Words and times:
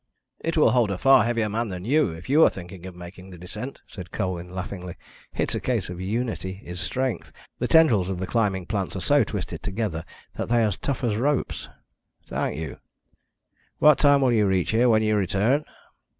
"It 0.39 0.57
will 0.57 0.71
hold 0.71 0.89
a 0.89 0.97
far 0.97 1.25
heavier 1.25 1.47
man 1.47 1.67
than 1.67 1.85
you, 1.85 2.09
if 2.09 2.27
you 2.27 2.43
are 2.43 2.49
thinking 2.49 2.87
of 2.87 2.95
making 2.95 3.29
the 3.29 3.37
descent," 3.37 3.81
said 3.87 4.09
Colwyn 4.11 4.49
laughingly. 4.49 4.95
"It's 5.35 5.53
a 5.53 5.59
case 5.59 5.91
of 5.91 6.01
unity 6.01 6.59
is 6.65 6.81
strength. 6.81 7.31
The 7.59 7.67
tendrils 7.67 8.09
of 8.09 8.17
the 8.17 8.25
climbing 8.25 8.65
plants 8.65 8.95
are 8.95 8.99
so 8.99 9.23
twisted 9.23 9.61
together 9.61 10.03
that 10.37 10.49
they 10.49 10.63
are 10.63 10.69
as 10.69 10.77
tough 10.79 11.03
as 11.03 11.17
ropes." 11.17 11.69
"Thank 12.23 12.57
you. 12.57 12.79
What 13.77 13.99
time 13.99 14.21
will 14.21 14.33
you 14.33 14.47
reach 14.47 14.71
here 14.71 14.89
when 14.89 15.03
you 15.03 15.15
return?" 15.15 15.65